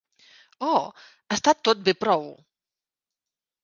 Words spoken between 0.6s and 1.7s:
Oh, està